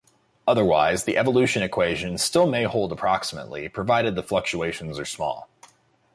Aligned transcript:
Otherwise, 0.47 1.03
the 1.03 1.15
evolution 1.15 1.61
equations 1.61 2.23
still 2.23 2.47
may 2.47 2.63
hold 2.63 2.91
approximately, 2.91 3.69
provided 3.69 4.19
fluctuations 4.25 4.97
are 4.97 5.05
small. 5.05 5.47